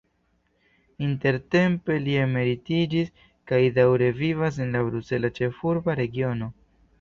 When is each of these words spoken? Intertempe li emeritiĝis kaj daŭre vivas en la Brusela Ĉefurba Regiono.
Intertempe 1.07 1.97
li 2.07 2.15
emeritiĝis 2.21 3.11
kaj 3.51 3.59
daŭre 3.77 4.09
vivas 4.23 4.59
en 4.67 4.75
la 4.79 4.83
Brusela 4.89 5.33
Ĉefurba 5.39 5.99
Regiono. 6.03 6.51